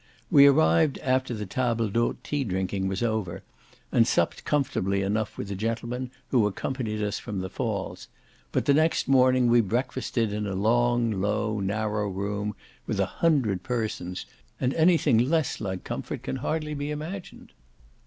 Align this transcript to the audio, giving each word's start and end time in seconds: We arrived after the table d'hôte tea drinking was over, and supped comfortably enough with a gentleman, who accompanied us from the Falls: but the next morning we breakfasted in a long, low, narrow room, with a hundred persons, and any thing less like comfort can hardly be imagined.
We 0.31 0.47
arrived 0.47 0.97
after 1.03 1.35
the 1.35 1.45
table 1.45 1.87
d'hôte 1.87 2.23
tea 2.23 2.43
drinking 2.43 2.87
was 2.87 3.03
over, 3.03 3.43
and 3.91 4.07
supped 4.07 4.45
comfortably 4.45 5.03
enough 5.03 5.37
with 5.37 5.51
a 5.51 5.55
gentleman, 5.55 6.09
who 6.29 6.47
accompanied 6.47 7.03
us 7.03 7.19
from 7.19 7.39
the 7.41 7.51
Falls: 7.51 8.07
but 8.51 8.65
the 8.65 8.73
next 8.73 9.07
morning 9.07 9.45
we 9.45 9.61
breakfasted 9.61 10.33
in 10.33 10.47
a 10.47 10.55
long, 10.55 11.11
low, 11.11 11.59
narrow 11.59 12.09
room, 12.09 12.55
with 12.87 12.99
a 12.99 13.05
hundred 13.21 13.61
persons, 13.61 14.25
and 14.59 14.73
any 14.73 14.97
thing 14.97 15.19
less 15.19 15.61
like 15.61 15.83
comfort 15.83 16.23
can 16.23 16.37
hardly 16.37 16.73
be 16.73 16.89
imagined. 16.89 17.51